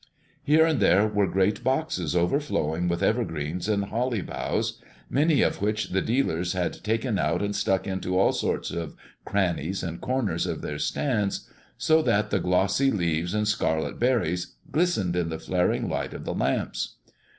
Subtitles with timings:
[0.41, 4.81] Here and there were great boxes overflowing with evergreen and holly boughs,
[5.11, 8.95] many of which the dealers had taken out and stuck into all sorts of
[9.25, 15.15] crannies and corners of their stands, so that the glossy leaves and scarlet berries glistened
[15.15, 16.95] in the flaring light of the lamps.